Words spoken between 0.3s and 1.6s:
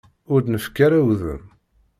Ur d-nefki ara udem.